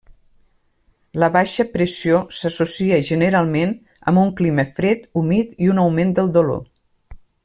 [1.23, 3.75] La baixa pressió s'associa, generalment,
[4.13, 6.65] amb un clima fred, humit i un augment del dolor.